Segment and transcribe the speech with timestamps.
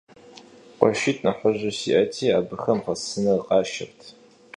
[0.77, 3.99] КъуэшитӀ нэхъыжьу сиӀэти, абыхэм гъэсыныр къашэрт.